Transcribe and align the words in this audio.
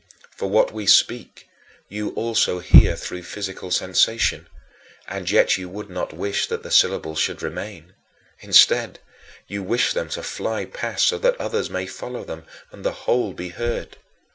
For 0.35 0.49
what 0.49 0.71
we 0.71 0.87
speak, 0.87 1.47
you 1.87 2.09
also 2.15 2.57
hear 2.57 2.95
through 2.95 3.21
physical 3.21 3.69
sensation, 3.69 4.47
and 5.07 5.29
yet 5.29 5.59
you 5.59 5.69
would 5.69 5.91
not 5.91 6.11
wish 6.11 6.47
that 6.47 6.63
the 6.63 6.71
syllables 6.71 7.19
should 7.19 7.43
remain. 7.43 7.93
Instead, 8.39 8.97
you 9.45 9.61
wish 9.61 9.93
them 9.93 10.09
to 10.09 10.23
fly 10.23 10.65
past 10.65 11.05
so 11.05 11.19
that 11.19 11.39
others 11.39 11.69
may 11.69 11.85
follow 11.85 12.23
them, 12.23 12.47
and 12.71 12.83
the 12.83 13.05
whole 13.05 13.31
be 13.33 13.49
heard. 13.49 13.97